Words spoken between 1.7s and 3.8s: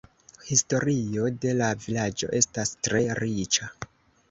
vilaĝo estas tre riĉa.